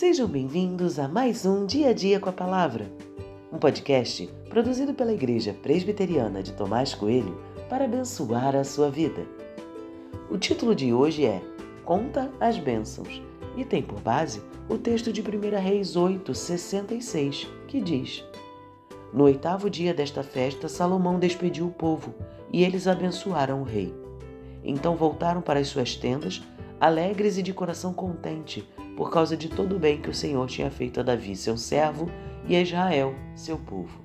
Sejam 0.00 0.26
bem-vindos 0.26 0.98
a 0.98 1.06
mais 1.06 1.44
um 1.44 1.66
Dia 1.66 1.90
a 1.90 1.92
Dia 1.92 2.18
com 2.18 2.30
a 2.30 2.32
Palavra, 2.32 2.90
um 3.52 3.58
podcast 3.58 4.26
produzido 4.48 4.94
pela 4.94 5.12
Igreja 5.12 5.52
Presbiteriana 5.52 6.42
de 6.42 6.54
Tomás 6.54 6.94
Coelho 6.94 7.38
para 7.68 7.84
abençoar 7.84 8.56
a 8.56 8.64
sua 8.64 8.90
vida. 8.90 9.26
O 10.30 10.38
título 10.38 10.74
de 10.74 10.90
hoje 10.90 11.26
é 11.26 11.42
Conta 11.84 12.32
as 12.40 12.58
Bênçãos 12.58 13.20
e 13.58 13.62
tem 13.62 13.82
por 13.82 14.00
base 14.00 14.42
o 14.70 14.78
texto 14.78 15.12
de 15.12 15.20
1 15.20 15.60
Reis 15.60 15.94
8, 15.94 16.34
66, 16.34 17.46
que 17.68 17.78
diz: 17.78 18.24
No 19.12 19.24
oitavo 19.24 19.68
dia 19.68 19.92
desta 19.92 20.22
festa, 20.22 20.66
Salomão 20.66 21.18
despediu 21.18 21.66
o 21.66 21.72
povo 21.72 22.14
e 22.50 22.64
eles 22.64 22.86
abençoaram 22.86 23.60
o 23.60 23.64
rei. 23.64 23.94
Então 24.64 24.96
voltaram 24.96 25.42
para 25.42 25.60
as 25.60 25.68
suas 25.68 25.94
tendas, 25.94 26.40
alegres 26.80 27.36
e 27.36 27.42
de 27.42 27.52
coração 27.52 27.92
contente, 27.92 28.66
por 29.00 29.10
causa 29.10 29.34
de 29.34 29.48
todo 29.48 29.76
o 29.76 29.78
bem 29.78 29.98
que 29.98 30.10
o 30.10 30.14
Senhor 30.14 30.46
tinha 30.46 30.70
feito 30.70 31.00
a 31.00 31.02
Davi, 31.02 31.34
seu 31.34 31.56
servo, 31.56 32.10
e 32.46 32.54
a 32.54 32.60
Israel, 32.60 33.14
seu 33.34 33.56
povo. 33.56 33.98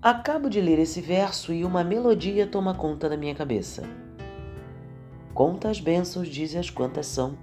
Acabo 0.00 0.48
de 0.48 0.60
ler 0.60 0.78
esse 0.78 1.00
verso 1.00 1.52
e 1.52 1.64
uma 1.64 1.82
melodia 1.82 2.46
toma 2.46 2.72
conta 2.72 3.08
da 3.08 3.16
minha 3.16 3.34
cabeça. 3.34 3.82
Conta 5.34 5.70
as 5.70 5.80
bênçãos, 5.80 6.28
dize 6.28 6.56
as 6.56 6.70
quantas 6.70 7.06
são, 7.06 7.36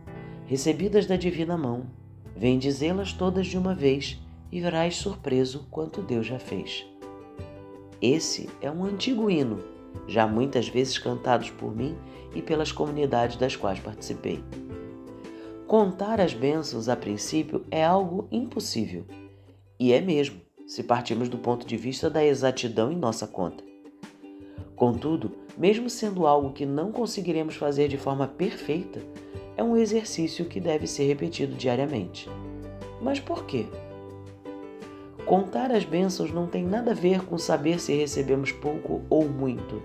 recebidas 0.45 1.05
da 1.05 1.17
divina 1.17 1.57
mão. 1.57 1.87
Vem 2.33 2.57
dizê-las 2.57 3.11
todas 3.11 3.45
de 3.45 3.57
uma 3.57 3.75
vez 3.75 4.17
e 4.49 4.61
verás 4.61 4.95
surpreso 4.95 5.67
quanto 5.69 6.01
Deus 6.01 6.25
já 6.25 6.39
fez. 6.39 6.85
Esse 8.01 8.49
é 8.61 8.71
um 8.71 8.85
antigo 8.85 9.29
hino, 9.29 9.78
já 10.07 10.27
muitas 10.27 10.67
vezes 10.67 10.97
cantados 10.97 11.49
por 11.49 11.75
mim 11.75 11.95
e 12.35 12.41
pelas 12.41 12.71
comunidades 12.71 13.35
das 13.37 13.55
quais 13.55 13.79
participei. 13.79 14.43
Contar 15.67 16.19
as 16.19 16.33
bênçãos 16.33 16.89
a 16.89 16.95
princípio 16.95 17.63
é 17.69 17.85
algo 17.85 18.27
impossível. 18.31 19.05
E 19.79 19.93
é 19.93 20.01
mesmo, 20.01 20.41
se 20.65 20.83
partirmos 20.83 21.29
do 21.29 21.37
ponto 21.37 21.65
de 21.65 21.77
vista 21.77 22.09
da 22.09 22.25
exatidão 22.25 22.91
em 22.91 22.97
nossa 22.97 23.27
conta. 23.27 23.63
Contudo, 24.75 25.31
mesmo 25.57 25.89
sendo 25.89 26.25
algo 26.25 26.53
que 26.53 26.65
não 26.65 26.91
conseguiremos 26.91 27.55
fazer 27.55 27.87
de 27.87 27.97
forma 27.97 28.27
perfeita, 28.27 29.01
é 29.55 29.63
um 29.63 29.75
exercício 29.75 30.45
que 30.45 30.59
deve 30.59 30.87
ser 30.87 31.05
repetido 31.05 31.53
diariamente. 31.53 32.29
Mas 33.01 33.19
por 33.19 33.45
quê? 33.45 33.65
Contar 35.25 35.71
as 35.71 35.85
bênçãos 35.85 36.31
não 36.31 36.47
tem 36.47 36.65
nada 36.65 36.91
a 36.91 36.95
ver 36.95 37.23
com 37.25 37.37
saber 37.37 37.79
se 37.79 37.93
recebemos 37.93 38.51
pouco 38.51 39.01
ou 39.09 39.27
muito. 39.27 39.81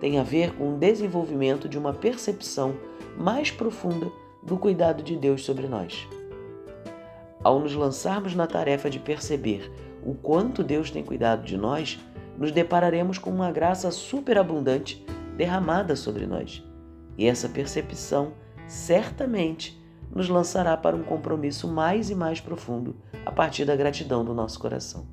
Tem 0.00 0.18
a 0.18 0.22
ver 0.22 0.54
com 0.54 0.74
o 0.74 0.78
desenvolvimento 0.78 1.68
de 1.68 1.78
uma 1.78 1.92
percepção 1.92 2.76
mais 3.18 3.50
profunda 3.50 4.10
do 4.42 4.56
cuidado 4.56 5.02
de 5.02 5.16
Deus 5.16 5.44
sobre 5.44 5.66
nós. 5.66 6.06
Ao 7.42 7.58
nos 7.58 7.74
lançarmos 7.74 8.34
na 8.34 8.46
tarefa 8.46 8.88
de 8.88 8.98
perceber 8.98 9.70
o 10.04 10.14
quanto 10.14 10.62
Deus 10.62 10.90
tem 10.90 11.02
cuidado 11.02 11.44
de 11.44 11.56
nós, 11.56 11.98
nos 12.38 12.52
depararemos 12.52 13.18
com 13.18 13.30
uma 13.30 13.50
graça 13.50 13.90
superabundante 13.90 15.04
derramada 15.36 15.96
sobre 15.96 16.26
nós. 16.26 16.62
E 17.18 17.26
essa 17.26 17.48
percepção 17.48 18.32
certamente 18.66 19.79
nos 20.14 20.28
lançará 20.28 20.76
para 20.76 20.96
um 20.96 21.02
compromisso 21.02 21.68
mais 21.68 22.10
e 22.10 22.14
mais 22.14 22.40
profundo 22.40 22.96
a 23.24 23.30
partir 23.30 23.64
da 23.64 23.76
gratidão 23.76 24.24
do 24.24 24.34
nosso 24.34 24.58
coração. 24.58 25.06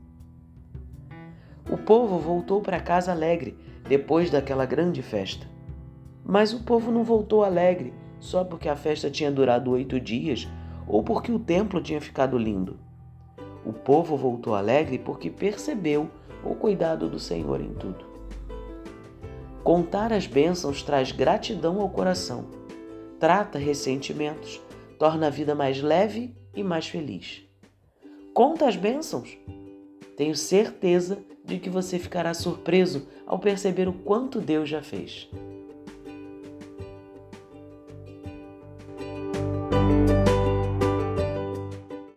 O 1.69 1.77
povo 1.77 2.17
voltou 2.17 2.61
para 2.61 2.79
casa 2.79 3.11
alegre 3.11 3.57
depois 3.87 4.29
daquela 4.29 4.65
grande 4.65 5.01
festa. 5.01 5.45
Mas 6.23 6.53
o 6.53 6.63
povo 6.63 6.91
não 6.91 7.03
voltou 7.03 7.43
alegre 7.43 7.93
só 8.19 8.43
porque 8.43 8.67
a 8.67 8.75
festa 8.75 9.09
tinha 9.09 9.31
durado 9.31 9.71
oito 9.71 9.99
dias 9.99 10.47
ou 10.87 11.03
porque 11.03 11.31
o 11.31 11.39
templo 11.39 11.81
tinha 11.81 12.01
ficado 12.01 12.37
lindo. 12.37 12.79
O 13.65 13.73
povo 13.73 14.15
voltou 14.15 14.55
alegre 14.55 14.97
porque 14.97 15.29
percebeu 15.29 16.09
o 16.43 16.55
cuidado 16.55 17.09
do 17.09 17.19
Senhor 17.19 17.59
em 17.61 17.73
tudo. 17.73 18.05
Contar 19.63 20.13
as 20.13 20.25
bênçãos 20.25 20.81
traz 20.81 21.11
gratidão 21.11 21.81
ao 21.81 21.89
coração, 21.89 22.45
trata 23.19 23.59
ressentimentos, 23.59 24.61
torna 24.97 25.27
a 25.27 25.29
vida 25.29 25.53
mais 25.55 25.81
leve 25.81 26.35
e 26.55 26.63
mais 26.63 26.87
feliz. 26.87 27.43
Conta 28.33 28.67
as 28.67 28.75
bênçãos. 28.75 29.37
Tenho 30.15 30.35
certeza 30.35 31.23
de 31.43 31.59
que 31.59 31.69
você 31.69 31.97
ficará 31.97 32.33
surpreso 32.33 33.07
ao 33.25 33.39
perceber 33.39 33.87
o 33.87 33.93
quanto 33.93 34.41
Deus 34.41 34.67
já 34.67 34.81
fez. 34.81 35.29